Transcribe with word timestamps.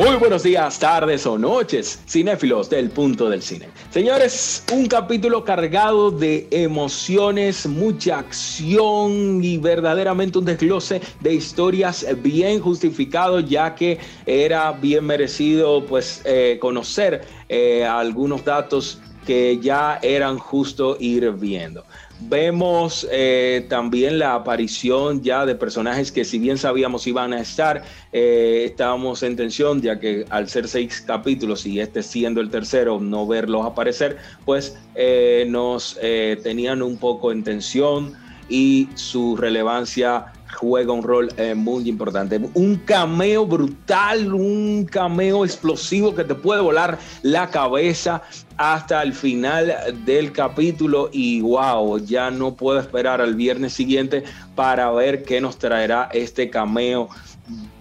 Muy 0.00 0.16
buenos 0.16 0.44
días, 0.44 0.78
tardes 0.78 1.26
o 1.26 1.36
noches, 1.36 2.00
cinéfilos 2.08 2.70
del 2.70 2.88
punto 2.88 3.28
del 3.28 3.42
cine. 3.42 3.68
Señores, 3.90 4.64
un 4.72 4.86
capítulo 4.86 5.44
cargado 5.44 6.10
de 6.10 6.48
emociones, 6.50 7.66
mucha 7.66 8.20
acción 8.20 9.44
y 9.44 9.58
verdaderamente 9.58 10.38
un 10.38 10.46
desglose 10.46 11.02
de 11.20 11.34
historias 11.34 12.06
bien 12.22 12.60
justificado, 12.60 13.40
ya 13.40 13.74
que 13.74 13.98
era 14.24 14.72
bien 14.72 15.04
merecido 15.04 15.84
pues 15.84 16.22
eh, 16.24 16.56
conocer 16.62 17.26
eh, 17.50 17.84
algunos 17.84 18.42
datos 18.42 19.02
que 19.26 19.58
ya 19.58 19.98
eran 20.00 20.38
justo 20.38 20.96
ir 20.98 21.30
viendo. 21.32 21.84
Vemos 22.22 23.08
eh, 23.10 23.66
también 23.68 24.18
la 24.18 24.34
aparición 24.34 25.22
ya 25.22 25.46
de 25.46 25.54
personajes 25.54 26.12
que 26.12 26.24
si 26.24 26.38
bien 26.38 26.58
sabíamos 26.58 27.06
iban 27.06 27.32
a 27.32 27.40
estar, 27.40 27.82
eh, 28.12 28.64
estábamos 28.66 29.22
en 29.22 29.36
tensión, 29.36 29.80
ya 29.80 29.98
que 29.98 30.26
al 30.28 30.48
ser 30.48 30.68
seis 30.68 31.00
capítulos 31.00 31.64
y 31.64 31.80
este 31.80 32.02
siendo 32.02 32.40
el 32.42 32.50
tercero, 32.50 33.00
no 33.00 33.26
verlos 33.26 33.64
aparecer, 33.64 34.18
pues 34.44 34.76
eh, 34.94 35.46
nos 35.48 35.98
tenían 36.42 36.82
un 36.82 36.98
poco 36.98 37.32
en 37.32 37.42
tensión 37.42 38.14
y 38.50 38.88
su 38.94 39.36
relevancia 39.36 40.26
juega 40.54 40.92
un 40.92 41.02
rol 41.02 41.28
muy 41.56 41.88
importante. 41.88 42.40
Un 42.54 42.76
cameo 42.76 43.46
brutal, 43.46 44.32
un 44.34 44.84
cameo 44.84 45.44
explosivo 45.44 46.14
que 46.14 46.24
te 46.24 46.34
puede 46.34 46.60
volar 46.60 46.98
la 47.22 47.48
cabeza 47.50 48.22
hasta 48.56 49.02
el 49.02 49.14
final 49.14 49.74
del 50.04 50.32
capítulo 50.32 51.08
y 51.12 51.40
wow, 51.40 51.98
ya 51.98 52.30
no 52.30 52.54
puedo 52.54 52.78
esperar 52.78 53.20
al 53.20 53.34
viernes 53.34 53.72
siguiente 53.72 54.22
para 54.54 54.90
ver 54.90 55.22
qué 55.22 55.40
nos 55.40 55.56
traerá 55.58 56.10
este 56.12 56.50
cameo 56.50 57.08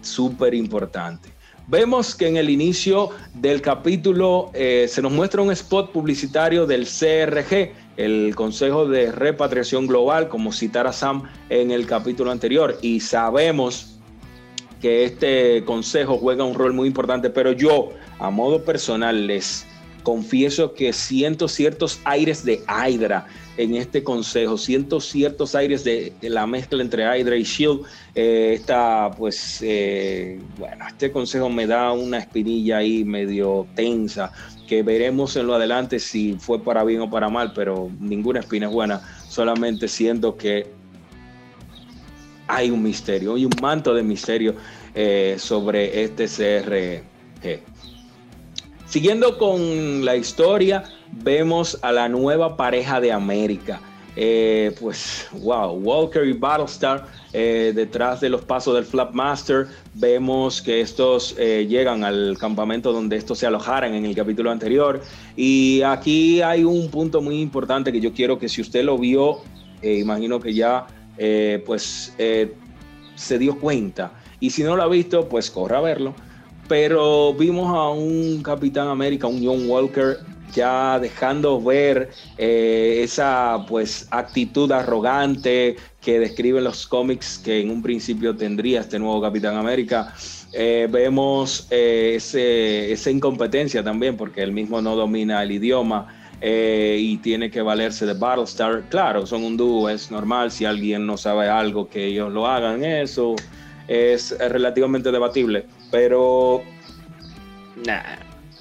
súper 0.02 0.54
importante. 0.54 1.30
Vemos 1.68 2.16
que 2.16 2.28
en 2.28 2.38
el 2.38 2.50
inicio 2.50 3.12
del 3.36 3.62
capítulo 3.62 4.50
eh, 4.54 4.88
se 4.90 5.04
nos 5.04 5.12
muestra 5.12 5.42
un 5.44 5.52
spot 5.52 5.92
publicitario 5.92 6.66
del 6.66 6.86
CRG, 6.86 7.74
el 8.00 8.34
Consejo 8.34 8.88
de 8.88 9.12
Repatriación 9.12 9.86
Global, 9.86 10.30
como 10.30 10.54
citara 10.54 10.94
Sam 10.94 11.24
en 11.50 11.72
el 11.72 11.86
capítulo 11.86 12.32
anterior, 12.32 12.78
y 12.82 13.02
sabemos 13.02 14.00
que 14.82 15.04
este 15.04 15.66
consejo 15.66 16.18
juega 16.18 16.46
un 16.46 16.56
rol 16.56 16.74
muy 16.74 16.88
importante, 16.88 17.30
pero 17.30 17.52
yo, 17.52 17.90
a 18.18 18.30
modo 18.30 18.64
personal, 18.64 19.28
les 19.28 19.68
confieso 20.10 20.74
que 20.74 20.92
siento 20.92 21.48
ciertos 21.48 22.00
aires 22.04 22.44
de 22.44 22.64
Hydra 22.68 23.28
en 23.58 23.76
este 23.76 24.04
consejo, 24.04 24.58
siento 24.58 25.00
ciertos 25.00 25.54
aires 25.54 25.84
de, 25.84 26.12
la 26.24 26.48
mezcla 26.48 26.82
entre 26.82 27.04
Hydra 27.04 27.36
y 27.36 27.44
Shield. 27.44 27.82
Eh, 28.16 28.60
pues, 29.16 29.60
eh, 29.62 30.40
bueno, 30.58 30.88
este 30.88 31.12
consejo 31.12 31.48
me 31.48 31.68
da 31.68 31.92
una 31.92 32.18
espinilla 32.18 32.78
ahí 32.78 33.04
medio 33.04 33.68
tensa, 33.76 34.32
que 34.68 34.82
veremos 34.82 35.36
en 35.36 35.46
lo 35.46 35.54
adelante 35.54 36.00
si 36.00 36.34
fue 36.40 36.58
para 36.64 36.84
bien 36.84 37.02
o 37.02 37.10
para 37.12 37.30
mal, 37.30 37.54
pero 37.54 37.92
ninguna 38.00 38.40
espina 38.40 38.66
es 38.66 38.74
buena, 38.74 39.00
solamente 39.28 39.88
siento 39.88 40.36
que 40.36 40.66
hay 42.48 42.72
un 42.72 42.82
misterio, 42.82 43.36
hay 43.36 43.46
un 43.46 43.54
manto 43.62 43.94
de 43.94 44.02
misterio 44.02 44.56
eh, 44.96 45.36
sobre 45.38 46.02
este 46.02 46.26
CRG. 46.26 47.70
Siguiendo 48.90 49.38
con 49.38 50.04
la 50.04 50.16
historia, 50.16 50.84
vemos 51.12 51.78
a 51.84 51.92
la 51.92 52.10
nueva 52.10 52.58
pareja 52.58 53.00
de 53.00 53.12
América. 53.12 53.80
Eh, 54.16 54.76
pues, 54.80 55.28
wow, 55.44 55.74
Walker 55.74 56.26
y 56.26 56.34
Battlestar 56.34 57.06
eh, 57.32 57.72
detrás 57.76 58.20
de 58.20 58.30
los 58.30 58.42
pasos 58.42 58.74
del 58.74 58.86
Flapmaster. 58.86 59.68
Vemos 59.94 60.60
que 60.64 60.82
estos 60.82 61.36
eh, 61.38 61.68
llegan 61.70 62.04
al 62.04 62.36
campamento 62.40 62.92
donde 62.92 63.16
estos 63.18 63.38
se 63.38 63.46
alojaran 63.46 63.94
en 63.94 64.08
el 64.08 64.16
capítulo 64.16 64.50
anterior. 64.50 65.02
Y 65.36 65.84
aquí 65.84 66.42
hay 66.42 66.64
un 66.64 66.90
punto 66.90 67.22
muy 67.22 67.40
importante 67.42 67.92
que 67.92 68.02
yo 68.02 68.12
quiero 68.12 68.40
que 68.40 68.50
si 68.50 68.60
usted 68.60 68.84
lo 68.84 68.98
vio, 68.98 69.42
imagino 69.84 70.40
que 70.40 70.56
ya 70.56 70.88
pues 71.64 72.16
se 73.16 73.38
dio 73.38 73.60
cuenta. 73.60 74.14
Y 74.40 74.50
si 74.50 74.64
no 74.64 74.76
lo 74.76 74.82
ha 74.82 74.88
visto, 74.88 75.30
pues 75.30 75.52
corra 75.52 75.78
a 75.78 75.82
verlo 75.82 76.16
pero 76.70 77.34
vimos 77.34 77.68
a 77.76 77.90
un 77.90 78.42
Capitán 78.44 78.88
América, 78.88 79.28
un 79.28 79.44
John 79.44 79.68
Walker, 79.68 80.20
ya 80.54 81.00
dejando 81.00 81.62
ver 81.62 82.10
eh, 82.38 83.02
esa 83.04 83.66
pues 83.68 84.08
actitud 84.12 84.72
arrogante 84.72 85.76
que 86.00 86.20
describen 86.20 86.64
los 86.64 86.88
cómics 86.88 87.40
que 87.40 87.60
en 87.60 87.72
un 87.72 87.82
principio 87.82 88.36
tendría 88.36 88.82
este 88.82 89.00
nuevo 89.00 89.20
Capitán 89.22 89.58
América. 89.58 90.14
Eh, 90.54 90.88
vemos 90.90 91.68
eh, 91.72 92.18
esa 92.92 93.12
incompetencia 93.12 93.84
también 93.84 94.16
porque 94.16 94.42
él 94.42 94.52
mismo 94.52 94.82
no 94.82 94.96
domina 94.96 95.44
el 95.44 95.52
idioma. 95.52 96.16
y 96.42 97.18
tiene 97.18 97.52
que 97.52 97.62
valerse 97.62 98.06
de 98.06 98.14
Battlestar. 98.14 98.84
Claro, 98.90 99.26
son 99.26 99.44
un 99.44 99.58
dúo, 99.58 99.90
es 99.90 100.10
normal 100.10 100.52
si 100.52 100.64
alguien 100.64 101.06
no 101.06 101.18
sabe 101.18 101.50
algo 101.50 101.90
que 101.90 102.06
ellos 102.06 102.32
lo 102.32 102.48
hagan, 102.48 102.82
eso 102.84 103.36
es 103.90 104.38
relativamente 104.38 105.12
debatible, 105.12 105.66
pero 105.90 106.62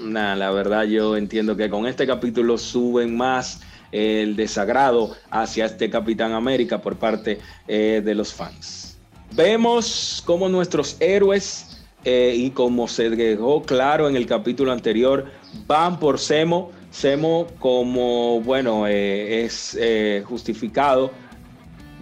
nada, 0.00 0.36
la 0.36 0.50
verdad 0.50 0.84
yo 0.84 1.18
entiendo 1.18 1.54
que 1.54 1.68
con 1.68 1.86
este 1.86 2.06
capítulo 2.06 2.56
suben 2.56 3.14
más 3.14 3.60
el 3.92 4.36
desagrado 4.36 5.14
hacia 5.30 5.66
este 5.66 5.90
Capitán 5.90 6.32
América 6.32 6.80
por 6.80 6.96
parte 6.96 7.38
eh, 7.66 8.00
de 8.02 8.14
los 8.14 8.32
fans. 8.32 8.96
Vemos 9.32 10.22
cómo 10.24 10.48
nuestros 10.48 10.96
héroes, 10.98 11.84
eh, 12.04 12.32
y 12.34 12.50
como 12.50 12.88
se 12.88 13.10
dejó 13.10 13.62
claro 13.62 14.08
en 14.08 14.16
el 14.16 14.24
capítulo 14.24 14.72
anterior, 14.72 15.26
van 15.66 15.98
por 15.98 16.18
Semo. 16.18 16.70
Semo 16.90 17.48
como, 17.58 18.40
bueno, 18.40 18.86
eh, 18.86 19.44
es 19.44 19.78
justificado 20.24 21.10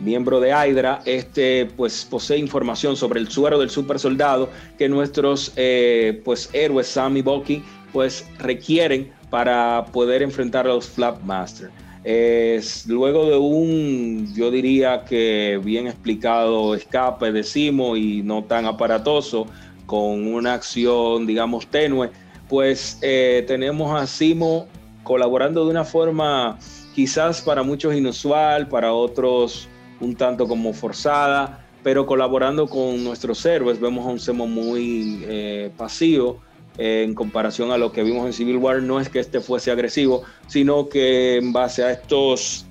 miembro 0.01 0.41
de 0.41 0.51
Hydra, 0.51 1.03
este 1.05 1.67
pues 1.77 2.05
posee 2.05 2.39
información 2.39 2.97
sobre 2.97 3.21
el 3.21 3.29
suero 3.29 3.59
del 3.59 3.71
super 3.71 3.99
soldado 3.99 4.51
que 4.79 4.89
nuestros 4.89 5.53
eh, 5.57 6.21
pues 6.25 6.51
héroes 6.53 6.87
Sam 6.87 7.17
y 7.17 7.23
Bucky 7.23 7.63
pues 7.93 8.27
requieren 8.39 9.13
para 9.31 9.87
poder 9.93 10.23
enfrentar 10.23 10.67
a 10.67 10.71
los 10.71 10.89
Flapmaster. 10.89 11.71
Es 12.05 12.87
luego 12.87 13.29
de 13.29 13.37
un, 13.37 14.33
yo 14.35 14.51
diría 14.51 15.05
que 15.05 15.61
bien 15.65 15.89
explicado 15.89 16.75
escape 16.75 17.33
de 17.33 17.43
Simo 17.43 17.97
y 17.97 18.23
no 18.23 18.45
tan 18.45 18.65
aparatoso, 18.65 19.47
con 19.87 20.33
una 20.33 20.55
acción, 20.55 21.27
digamos, 21.27 21.67
tenue, 21.67 22.11
pues 22.49 22.99
eh, 23.03 23.45
tenemos 23.47 24.01
a 24.01 24.07
Simo 24.07 24.69
colaborando 25.03 25.65
de 25.65 25.71
una 25.71 25.85
forma 25.85 26.59
quizás 26.95 27.41
para 27.43 27.63
muchos 27.63 27.95
inusual, 27.95 28.69
para 28.69 28.93
otros 28.93 29.69
un 30.01 30.15
tanto 30.15 30.47
como 30.47 30.73
forzada, 30.73 31.67
pero 31.83 32.07
colaborando 32.07 32.67
con 32.67 33.05
nuestros 33.05 33.45
héroes 33.47 33.81
vemos 33.81 34.07
a 34.07 34.11
un 34.11 34.19
Semo 34.19 34.47
muy 34.47 35.25
eh, 35.27 35.71
pasivo 35.77 36.39
eh, 36.79 37.05
en 37.07 37.15
comparación 37.15 37.71
a 37.71 37.79
lo 37.79 37.93
que 37.93 38.03
vimos 38.03 38.27
en 38.27 38.33
Civil 38.33 38.57
War. 38.57 38.83
No 38.83 39.01
es 39.01 39.09
que 39.09 39.21
este 39.21 39.41
fuese 39.41 39.71
agresivo, 39.71 40.23
sino 40.47 40.89
que 40.89 41.37
en 41.37 41.53
base 41.53 41.85
a 41.85 41.93
estos 41.93 42.67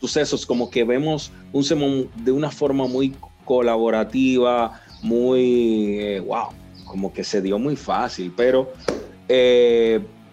sucesos 0.00 0.46
como 0.46 0.70
que 0.70 0.84
vemos 0.84 1.30
un 1.52 1.64
Semo 1.64 2.04
de 2.16 2.32
una 2.32 2.50
forma 2.50 2.86
muy 2.86 3.14
colaborativa, 3.44 4.80
muy, 5.02 6.18
wow, 6.20 6.48
eh, 6.50 6.84
como 6.84 7.12
que 7.12 7.22
se 7.22 7.42
dio 7.42 7.58
muy 7.58 7.76
fácil, 7.76 8.32
pero 8.36 8.72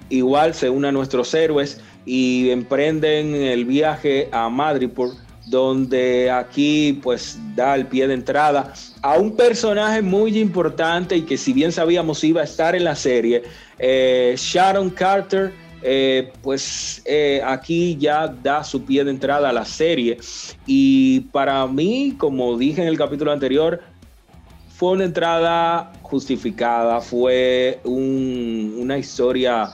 igual 0.09 0.53
se 0.53 0.69
une 0.69 0.87
a 0.87 0.91
nuestros 0.91 1.33
héroes 1.33 1.81
y 2.05 2.49
emprenden 2.49 3.33
el 3.35 3.65
viaje 3.65 4.29
a 4.31 4.49
Madripoor 4.49 5.22
donde 5.45 6.31
aquí 6.31 6.99
pues 7.03 7.37
da 7.55 7.75
el 7.75 7.85
pie 7.87 8.07
de 8.07 8.13
entrada 8.13 8.73
a 9.01 9.17
un 9.17 9.35
personaje 9.35 10.01
muy 10.01 10.37
importante 10.39 11.17
y 11.17 11.23
que 11.23 11.37
si 11.37 11.53
bien 11.53 11.71
sabíamos 11.71 12.23
iba 12.23 12.41
a 12.41 12.45
estar 12.45 12.75
en 12.75 12.85
la 12.85 12.95
serie, 12.95 13.43
eh, 13.77 14.35
Sharon 14.37 14.89
Carter, 14.89 15.53
eh, 15.81 16.31
pues 16.41 17.01
eh, 17.05 17.41
aquí 17.45 17.97
ya 17.97 18.27
da 18.27 18.63
su 18.63 18.83
pie 18.83 19.03
de 19.03 19.11
entrada 19.11 19.49
a 19.49 19.53
la 19.53 19.65
serie. 19.65 20.17
Y 20.65 21.21
para 21.31 21.67
mí, 21.67 22.15
como 22.17 22.57
dije 22.57 22.81
en 22.81 22.87
el 22.87 22.97
capítulo 22.97 23.31
anterior, 23.31 23.81
fue 24.69 24.91
una 24.91 25.03
entrada 25.03 25.91
justificada, 26.01 27.01
fue 27.01 27.79
una 27.83 28.97
historia 28.97 29.69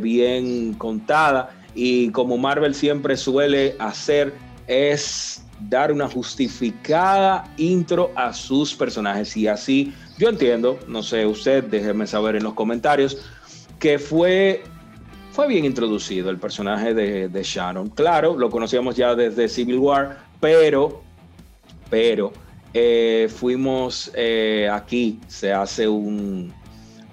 bien 0.00 0.74
contada 0.74 1.50
y 1.74 2.10
como 2.10 2.38
Marvel 2.38 2.74
siempre 2.74 3.16
suele 3.16 3.74
hacer, 3.78 4.32
es 4.66 5.42
dar 5.68 5.92
una 5.92 6.08
justificada 6.08 7.44
intro 7.56 8.10
a 8.16 8.32
sus 8.32 8.74
personajes. 8.74 9.36
Y 9.36 9.46
así 9.46 9.92
yo 10.18 10.28
entiendo, 10.28 10.78
no 10.88 11.02
sé 11.02 11.26
usted, 11.26 11.64
déjeme 11.64 12.06
saber 12.06 12.36
en 12.36 12.44
los 12.44 12.54
comentarios, 12.54 13.18
que 13.78 13.98
fue, 13.98 14.62
fue 15.32 15.48
bien 15.48 15.64
introducido 15.64 16.30
el 16.30 16.38
personaje 16.38 16.94
de, 16.94 17.42
Sharon. 17.42 17.88
Claro, 17.90 18.36
lo 18.36 18.50
conocíamos 18.50 18.96
ya 18.96 19.14
desde 19.14 19.48
Civil 19.48 19.78
War, 19.78 20.18
pero, 20.40 21.02
pero 21.90 22.32
eh, 22.72 23.28
fuimos 23.34 24.10
eh, 24.14 24.68
aquí, 24.72 25.18
se 25.28 25.52
hace 25.52 25.88
un, 25.88 26.52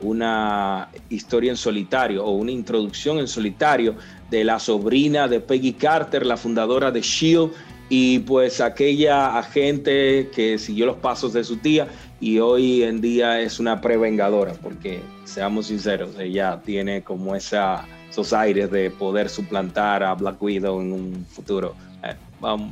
una 0.02 0.90
historia 1.10 1.52
en 1.52 1.58
solitario 1.58 2.26
o 2.26 2.32
una 2.32 2.52
introducción 2.52 3.20
en 3.20 3.28
solitario 3.28 3.96
de 4.32 4.44
la 4.46 4.58
sobrina 4.58 5.28
de 5.28 5.42
Peggy 5.42 5.74
Carter, 5.74 6.26
la 6.26 6.38
fundadora 6.38 6.90
de 6.90 7.02
Shield, 7.02 7.52
y 7.90 8.20
pues 8.20 8.62
aquella 8.62 9.38
agente 9.38 10.30
que 10.34 10.58
siguió 10.58 10.86
los 10.86 10.96
pasos 10.96 11.34
de 11.34 11.44
su 11.44 11.58
tía 11.58 11.90
y 12.22 12.40
hoy 12.40 12.84
en 12.84 13.02
día 13.02 13.42
es 13.42 13.60
una 13.60 13.82
prevengadora, 13.82 14.54
porque 14.54 15.02
seamos 15.26 15.68
sinceros, 15.68 16.18
ella 16.18 16.62
tiene 16.64 17.02
como 17.02 17.36
esa, 17.36 17.86
esos 18.10 18.32
aires 18.32 18.72
de 18.72 18.92
poder 18.92 19.28
suplantar 19.28 20.04
a 20.04 20.14
Black 20.14 20.42
Widow 20.42 20.80
en 20.80 20.94
un 20.94 21.26
futuro. 21.30 21.76
Eh, 22.06 22.16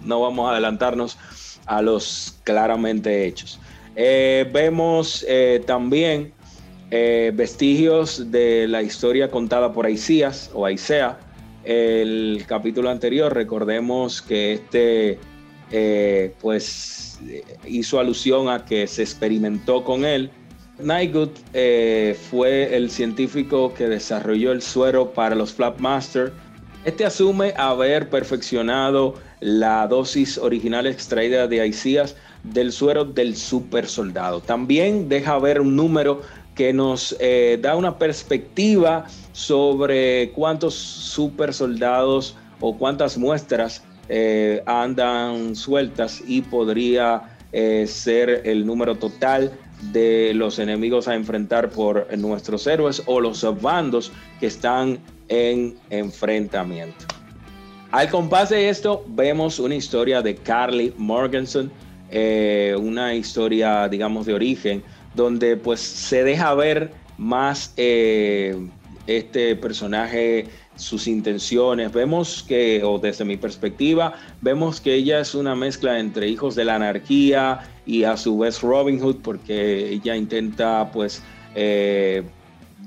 no 0.05 0.21
vamos 0.21 0.47
a 0.47 0.51
adelantarnos 0.51 1.17
a 1.65 1.81
los 1.81 2.37
claramente 2.45 3.27
hechos. 3.27 3.59
Eh, 3.97 4.49
vemos 4.53 5.25
eh, 5.27 5.61
también 5.67 6.31
vestigios 6.89 8.31
de 8.31 8.67
la 8.67 8.81
historia 8.81 9.29
contada 9.29 9.71
por 9.73 9.85
Aisías 9.85 10.49
o 10.55 10.65
Aisea, 10.65 11.19
el 11.63 12.43
capítulo 12.47 12.89
anterior, 12.89 13.33
recordemos 13.33 14.21
que 14.21 14.53
este 14.53 15.19
eh, 15.71 16.33
pues 16.41 17.19
hizo 17.67 17.99
alusión 17.99 18.49
a 18.49 18.65
que 18.65 18.87
se 18.87 19.01
experimentó 19.01 19.83
con 19.83 20.05
él. 20.05 20.31
Nygood 20.79 21.31
eh, 21.53 22.17
fue 22.29 22.75
el 22.75 22.89
científico 22.89 23.73
que 23.73 23.87
desarrolló 23.87 24.51
el 24.51 24.61
suero 24.61 25.11
para 25.11 25.35
los 25.35 25.53
Flapmaster. 25.53 26.31
Este 26.85 27.05
asume 27.05 27.53
haber 27.57 28.09
perfeccionado 28.09 29.15
la 29.41 29.85
dosis 29.87 30.37
original 30.37 30.87
extraída 30.87 31.47
de 31.47 31.61
Aisías 31.61 32.15
del 32.43 32.71
suero 32.71 33.03
del 33.03 33.35
super 33.35 33.85
soldado. 33.85 34.39
También 34.39 35.09
deja 35.09 35.37
ver 35.39 35.59
un 35.59 35.75
número 35.75 36.21
que 36.59 36.73
nos 36.73 37.15
eh, 37.21 37.57
da 37.61 37.77
una 37.77 37.97
perspectiva 37.97 39.05
sobre 39.31 40.29
cuántos 40.31 40.73
super 40.73 41.53
soldados 41.53 42.35
o 42.59 42.77
cuántas 42.77 43.17
muestras 43.17 43.81
eh, 44.09 44.61
andan 44.65 45.55
sueltas 45.55 46.21
y 46.27 46.41
podría 46.41 47.37
eh, 47.53 47.85
ser 47.87 48.41
el 48.43 48.65
número 48.65 48.95
total 48.95 49.53
de 49.93 50.33
los 50.33 50.59
enemigos 50.59 51.07
a 51.07 51.15
enfrentar 51.15 51.69
por 51.69 52.05
nuestros 52.17 52.67
héroes 52.67 53.03
o 53.05 53.21
los 53.21 53.41
bandos 53.61 54.11
que 54.41 54.47
están 54.47 54.99
en 55.29 55.77
enfrentamiento. 55.89 57.05
Al 57.91 58.09
compás 58.09 58.49
de 58.49 58.67
esto, 58.67 59.05
vemos 59.07 59.59
una 59.59 59.75
historia 59.75 60.21
de 60.21 60.35
Carly 60.35 60.93
Morganson, 60.97 61.71
una 62.11 63.13
historia, 63.13 63.87
digamos, 63.87 64.25
de 64.25 64.33
origen 64.33 64.83
donde 65.15 65.57
pues 65.57 65.79
se 65.79 66.23
deja 66.23 66.53
ver 66.53 66.91
más 67.17 67.73
eh, 67.77 68.55
este 69.07 69.55
personaje, 69.55 70.47
sus 70.75 71.07
intenciones. 71.07 71.91
Vemos 71.91 72.43
que, 72.47 72.81
o 72.83 72.99
desde 72.99 73.25
mi 73.25 73.37
perspectiva, 73.37 74.13
vemos 74.41 74.79
que 74.79 74.93
ella 74.93 75.19
es 75.19 75.35
una 75.35 75.55
mezcla 75.55 75.99
entre 75.99 76.27
hijos 76.27 76.55
de 76.55 76.65
la 76.65 76.75
anarquía 76.75 77.59
y 77.85 78.03
a 78.03 78.15
su 78.15 78.37
vez 78.37 78.61
Robin 78.61 78.99
Hood, 78.99 79.17
porque 79.17 79.89
ella 79.89 80.15
intenta 80.15 80.89
pues 80.91 81.21
eh, 81.55 82.23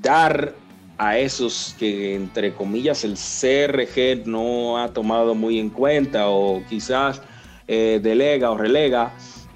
dar 0.00 0.54
a 0.98 1.18
esos 1.18 1.74
que 1.78 2.14
entre 2.14 2.54
comillas 2.54 3.02
el 3.04 3.14
CRG 3.14 4.26
no 4.26 4.78
ha 4.78 4.88
tomado 4.92 5.34
muy 5.34 5.58
en 5.58 5.70
cuenta 5.70 6.28
o 6.28 6.62
quizás 6.68 7.20
eh, 7.66 7.98
delega 8.02 8.50
o 8.50 8.56
relega 8.56 9.12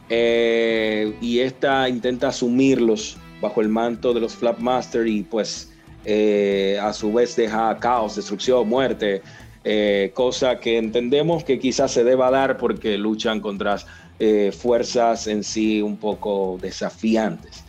eh, 0.09 1.15
y 1.21 1.41
esta 1.41 1.89
intenta 1.89 2.29
asumirlos 2.29 3.17
bajo 3.41 3.61
el 3.61 3.69
manto 3.69 4.15
de 4.15 4.21
los 4.21 4.35
Flapmaster 4.35 5.07
y 5.07 5.23
pues 5.23 5.73
eh, 6.05 6.79
a 6.81 6.93
su 6.93 7.13
vez 7.13 7.37
deja 7.37 7.77
caos, 7.79 8.17
destrucción, 8.17 8.69
muerte, 8.69 9.23
eh, 9.65 10.13
cosa 10.15 10.61
que 10.61 10.79
entendemos 10.79 11.43
que 11.45 11.59
quizás 11.59 11.93
se 11.93 12.05
deba 12.05 12.31
dar 12.31 12.57
porque 12.57 12.97
luchan 12.97 13.41
contra 13.41 13.79
fuerzas 14.59 15.27
en 15.27 15.45
sí 15.45 15.83
un 15.83 15.99
poco 15.99 16.59
desafiantes. 16.63 17.65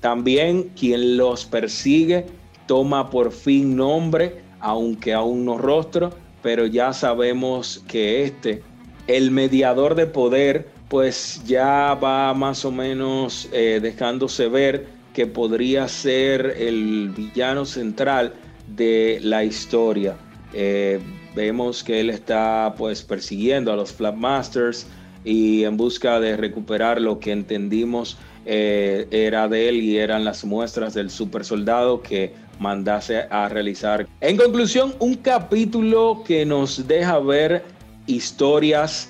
También 0.00 0.70
quien 0.74 1.18
los 1.18 1.44
persigue 1.44 2.24
toma 2.66 3.10
por 3.10 3.32
fin 3.32 3.76
nombre, 3.76 4.40
aunque 4.60 5.12
aún 5.12 5.44
no 5.44 5.58
rostro, 5.58 6.14
pero 6.42 6.66
ya 6.66 6.92
sabemos 6.92 7.84
que 7.86 8.24
este, 8.24 8.62
el 9.06 9.30
mediador 9.30 9.94
de 9.94 10.06
poder, 10.06 10.68
pues 10.90 11.40
ya 11.46 11.94
va 11.94 12.34
más 12.34 12.64
o 12.64 12.72
menos 12.72 13.48
eh, 13.52 13.78
dejándose 13.80 14.48
ver 14.48 14.86
que 15.14 15.24
podría 15.24 15.86
ser 15.86 16.56
el 16.58 17.10
villano 17.16 17.64
central 17.64 18.34
de 18.66 19.20
la 19.22 19.44
historia. 19.44 20.16
Eh, 20.52 20.98
vemos 21.36 21.84
que 21.84 22.00
él 22.00 22.10
está 22.10 22.74
pues 22.76 23.02
persiguiendo 23.02 23.72
a 23.72 23.76
los 23.76 23.92
Flapmasters 23.92 24.88
y 25.24 25.62
en 25.62 25.76
busca 25.76 26.18
de 26.18 26.36
recuperar 26.36 27.00
lo 27.00 27.20
que 27.20 27.30
entendimos 27.30 28.18
eh, 28.44 29.06
era 29.12 29.46
de 29.46 29.68
él 29.68 29.76
y 29.76 29.96
eran 29.96 30.24
las 30.24 30.44
muestras 30.44 30.94
del 30.94 31.08
super 31.08 31.44
soldado 31.44 32.02
que 32.02 32.34
mandase 32.58 33.26
a 33.30 33.48
realizar. 33.48 34.08
En 34.20 34.36
conclusión, 34.36 34.92
un 34.98 35.14
capítulo 35.14 36.24
que 36.26 36.44
nos 36.44 36.88
deja 36.88 37.20
ver 37.20 37.62
historias 38.08 39.08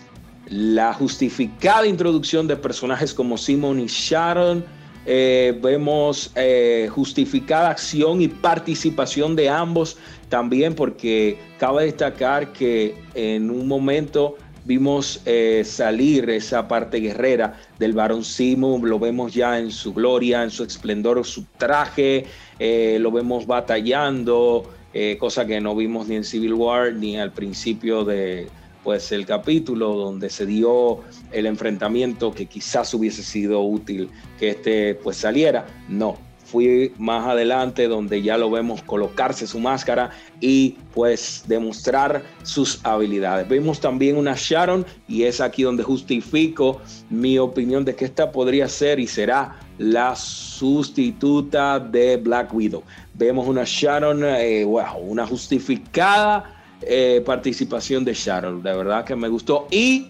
la 0.50 0.92
justificada 0.92 1.86
introducción 1.86 2.48
de 2.48 2.56
personajes 2.56 3.14
como 3.14 3.38
Simon 3.38 3.78
y 3.78 3.86
Sharon, 3.86 4.64
eh, 5.06 5.58
vemos 5.62 6.30
eh, 6.34 6.88
justificada 6.90 7.70
acción 7.70 8.20
y 8.20 8.28
participación 8.28 9.34
de 9.34 9.48
ambos 9.48 9.96
también 10.28 10.74
porque 10.74 11.38
cabe 11.58 11.84
destacar 11.84 12.52
que 12.52 12.96
en 13.14 13.50
un 13.50 13.66
momento 13.66 14.36
vimos 14.64 15.22
eh, 15.24 15.62
salir 15.64 16.28
esa 16.28 16.68
parte 16.68 16.98
guerrera 16.98 17.58
del 17.78 17.92
varón 17.92 18.24
Simon, 18.24 18.88
lo 18.88 18.98
vemos 18.98 19.32
ya 19.32 19.58
en 19.58 19.70
su 19.70 19.94
gloria, 19.94 20.42
en 20.42 20.50
su 20.50 20.64
esplendor, 20.64 21.24
su 21.24 21.44
traje, 21.56 22.26
lo 22.58 23.10
vemos 23.10 23.46
batallando, 23.46 24.70
cosa 25.18 25.46
que 25.46 25.60
no 25.60 25.74
vimos 25.74 26.08
ni 26.08 26.16
en 26.16 26.24
Civil 26.24 26.52
War 26.52 26.92
ni 26.92 27.18
al 27.18 27.32
principio 27.32 28.04
de, 28.04 28.48
pues 28.82 29.12
el 29.12 29.26
capítulo 29.26 29.94
donde 29.94 30.30
se 30.30 30.46
dio 30.46 31.00
el 31.32 31.46
enfrentamiento 31.46 32.32
que 32.32 32.46
quizás 32.46 32.92
hubiese 32.94 33.22
sido 33.22 33.62
útil 33.62 34.10
que 34.38 34.50
este 34.50 34.94
pues 34.94 35.18
saliera. 35.18 35.66
No, 35.88 36.18
fui 36.50 36.92
más 36.98 37.26
adelante 37.28 37.86
donde 37.86 38.22
ya 38.22 38.36
lo 38.36 38.50
vemos 38.50 38.82
colocarse 38.82 39.46
su 39.46 39.60
máscara 39.60 40.10
y 40.40 40.76
pues 40.94 41.44
demostrar 41.46 42.22
sus 42.42 42.80
habilidades. 42.84 43.48
Vemos 43.48 43.80
también 43.80 44.16
una 44.16 44.34
Sharon 44.36 44.84
y 45.06 45.22
es 45.22 45.40
aquí 45.40 45.62
donde 45.62 45.84
justifico 45.84 46.80
mi 47.08 47.38
opinión 47.38 47.84
de 47.84 47.94
que 47.94 48.04
esta 48.04 48.32
podría 48.32 48.68
ser 48.68 48.98
y 48.98 49.06
será 49.06 49.60
la 49.78 50.16
sustituta 50.16 51.78
de 51.78 52.16
Black 52.16 52.52
Widow. 52.52 52.82
Vemos 53.14 53.46
una 53.46 53.62
Sharon, 53.64 54.24
eh, 54.24 54.64
wow, 54.64 54.98
una 55.00 55.26
justificada 55.26 56.59
eh, 56.82 57.22
participación 57.24 58.04
de 58.04 58.14
Sharon. 58.14 58.62
De 58.62 58.74
verdad 58.74 59.04
que 59.04 59.16
me 59.16 59.28
gustó. 59.28 59.66
Y 59.70 60.08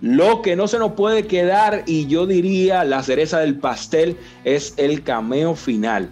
lo 0.00 0.42
que 0.42 0.56
no 0.56 0.68
se 0.68 0.78
nos 0.78 0.92
puede 0.92 1.26
quedar, 1.26 1.84
y 1.86 2.06
yo 2.06 2.26
diría 2.26 2.84
la 2.84 3.02
cereza 3.02 3.40
del 3.40 3.58
pastel, 3.58 4.16
es 4.44 4.74
el 4.76 5.02
cameo 5.02 5.54
final. 5.54 6.10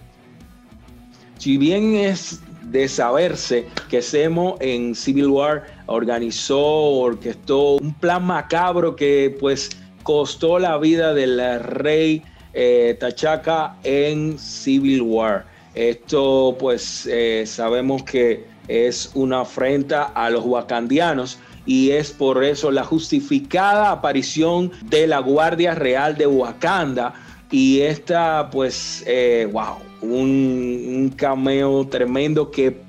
Si 1.37 1.57
bien 1.57 1.95
es 1.95 2.39
de 2.63 2.87
saberse 2.87 3.67
que 3.89 4.01
Semo 4.01 4.57
en 4.59 4.95
Civil 4.95 5.27
War 5.27 5.65
organizó, 5.85 6.59
orquestó 6.59 7.73
un 7.73 7.93
plan 7.93 8.25
macabro 8.25 8.95
que 8.95 9.35
pues 9.39 9.69
costó 10.01 10.57
la 10.57 10.77
vida 10.77 11.13
del 11.13 11.39
rey 11.59 12.23
eh, 12.53 12.97
Tachaca 12.99 13.75
en 13.83 14.39
Civil 14.39 15.01
War. 15.01 15.45
Esto 15.75 16.55
pues 16.59 17.07
eh, 17.11 17.45
sabemos 17.47 18.03
que 18.03 18.45
es 18.67 19.11
una 19.15 19.41
afrenta 19.41 20.03
a 20.03 20.29
los 20.29 20.45
wakandianos 20.45 21.39
y 21.65 21.91
es 21.91 22.11
por 22.11 22.43
eso 22.43 22.71
la 22.71 22.83
justificada 22.83 23.91
aparición 23.91 24.71
de 24.85 25.07
la 25.07 25.19
Guardia 25.19 25.75
Real 25.75 26.17
de 26.17 26.27
Wakanda 26.27 27.13
y 27.51 27.81
esta 27.81 28.49
pues 28.51 29.03
eh, 29.05 29.47
wow 29.51 29.77
un, 30.01 31.13
cameo 31.15 31.87
tremendo 31.87 32.51
que 32.51 32.81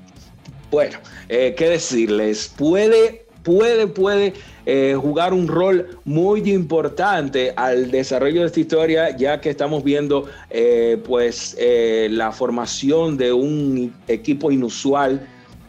bueno 0.71 0.97
eh, 1.29 1.53
qué 1.57 1.69
decirles 1.69 2.53
puede 2.57 3.25
puede 3.43 3.87
puede 3.87 4.33
eh, 4.65 4.95
jugar 4.99 5.33
un 5.33 5.47
rol 5.47 5.99
muy 6.05 6.41
importante 6.51 7.53
al 7.55 7.91
desarrollo 7.91 8.41
de 8.41 8.47
esta 8.47 8.59
historia, 8.59 9.15
ya 9.15 9.39
que 9.41 9.49
estamos 9.49 9.83
viendo 9.83 10.27
pues 11.05 11.57
la 11.59 12.31
formación 12.31 13.17
de 13.17 13.33
un 13.33 13.93
equipo 14.07 14.51
inusual 14.51 15.27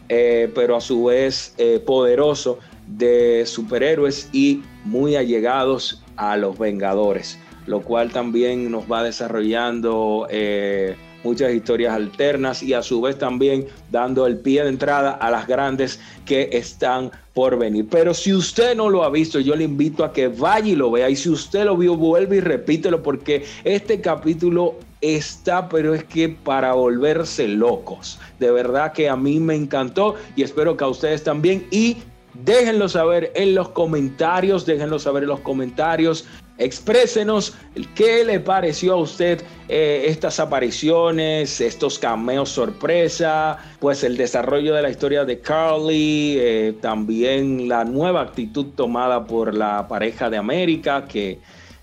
eh, 0.09 0.49
pero 0.55 0.77
a 0.77 0.81
su 0.81 1.05
vez 1.05 1.53
eh, 1.57 1.79
poderoso 1.85 2.59
de 2.87 3.45
superhéroes 3.45 4.29
y 4.31 4.61
muy 4.85 5.17
allegados 5.17 6.01
a 6.15 6.37
los 6.37 6.57
Vengadores, 6.57 7.37
lo 7.65 7.81
cual 7.81 8.11
también 8.11 8.71
nos 8.71 8.89
va 8.89 9.03
desarrollando 9.03 10.27
eh, 10.29 10.95
muchas 11.23 11.53
historias 11.53 11.93
alternas 11.93 12.63
y 12.63 12.73
a 12.73 12.81
su 12.81 13.01
vez 13.01 13.17
también 13.17 13.67
dando 13.91 14.25
el 14.27 14.37
pie 14.37 14.63
de 14.63 14.69
entrada 14.69 15.11
a 15.11 15.31
las 15.31 15.47
grandes 15.47 15.99
que 16.25 16.49
están 16.51 17.11
por 17.33 17.57
venir. 17.57 17.87
Pero 17.89 18.13
si 18.13 18.33
usted 18.33 18.75
no 18.75 18.89
lo 18.89 19.03
ha 19.03 19.09
visto, 19.09 19.39
yo 19.39 19.55
le 19.55 19.63
invito 19.63 20.03
a 20.03 20.13
que 20.13 20.27
vaya 20.27 20.69
y 20.69 20.75
lo 20.75 20.91
vea. 20.91 21.09
Y 21.09 21.15
si 21.15 21.29
usted 21.29 21.65
lo 21.65 21.77
vio, 21.77 21.95
vuelve 21.95 22.37
y 22.37 22.41
repítelo 22.41 23.03
porque 23.03 23.45
este 23.63 24.01
capítulo 24.01 24.75
está, 25.01 25.69
pero 25.69 25.93
es 25.93 26.03
que 26.03 26.29
para 26.29 26.73
volverse 26.73 27.47
locos. 27.47 28.19
De 28.39 28.51
verdad 28.51 28.93
que 28.93 29.09
a 29.09 29.15
mí 29.15 29.39
me 29.39 29.55
encantó 29.55 30.15
y 30.35 30.43
espero 30.43 30.75
que 30.77 30.83
a 30.83 30.87
ustedes 30.87 31.23
también. 31.23 31.67
Y 31.71 31.97
déjenlo 32.43 32.89
saber 32.89 33.31
en 33.35 33.55
los 33.55 33.69
comentarios, 33.69 34.65
déjenlo 34.65 34.99
saber 34.99 35.23
en 35.23 35.29
los 35.29 35.39
comentarios. 35.41 36.25
Exprésenos 36.57 37.53
qué 37.93 38.25
le 38.25 38.39
pareció 38.39 38.93
a 38.93 38.97
usted 38.97 39.43
eh, 39.69 40.05
estas 40.07 40.39
apariciones, 40.39 41.61
estos 41.61 41.99
cameos 41.99 42.49
sorpresa, 42.49 43.57
pues 43.79 44.03
el 44.03 44.17
desarrollo 44.17 44.73
de 44.73 44.81
la 44.81 44.89
historia 44.89 45.23
de 45.23 45.39
Carly, 45.39 46.37
eh, 46.39 46.75
también 46.81 47.67
la 47.67 47.85
nueva 47.85 48.21
actitud 48.21 48.67
tomada 48.75 49.25
por 49.25 49.53
la 49.53 49.87
pareja 49.87 50.31
de 50.31 50.37
América, 50.37 51.05
que 51.05 51.39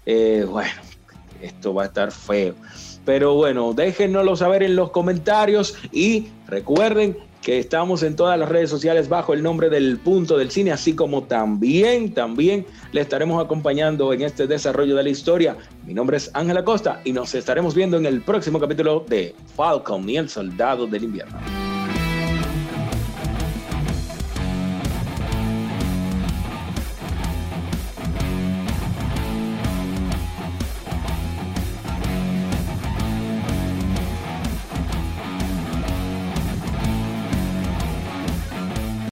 eh, 0.06 0.44
bueno, 0.48 0.72
esto 1.40 1.72
va 1.72 1.84
a 1.84 1.86
estar 1.86 2.10
feo. 2.10 2.54
Pero 3.04 3.34
bueno, 3.34 3.74
déjenoslo 3.74 4.34
saber 4.34 4.62
en 4.62 4.76
los 4.76 4.90
comentarios 4.90 5.76
y 5.92 6.28
recuerden 6.48 7.16
que 7.44 7.58
estamos 7.58 8.02
en 8.02 8.16
todas 8.16 8.38
las 8.38 8.48
redes 8.48 8.70
sociales 8.70 9.08
bajo 9.08 9.34
el 9.34 9.42
nombre 9.42 9.68
del 9.68 9.98
Punto 9.98 10.38
del 10.38 10.50
Cine, 10.50 10.72
así 10.72 10.94
como 10.94 11.24
también, 11.24 12.12
también 12.14 12.64
le 12.92 13.02
estaremos 13.02 13.44
acompañando 13.44 14.12
en 14.14 14.22
este 14.22 14.46
desarrollo 14.46 14.96
de 14.96 15.02
la 15.02 15.10
historia. 15.10 15.56
Mi 15.86 15.92
nombre 15.92 16.16
es 16.16 16.30
Ángela 16.32 16.64
Costa 16.64 17.02
y 17.04 17.12
nos 17.12 17.34
estaremos 17.34 17.74
viendo 17.74 17.98
en 17.98 18.06
el 18.06 18.22
próximo 18.22 18.58
capítulo 18.58 19.04
de 19.08 19.34
Falcon 19.54 20.08
y 20.08 20.16
el 20.16 20.30
Soldado 20.30 20.86
del 20.86 21.04
Invierno. 21.04 21.38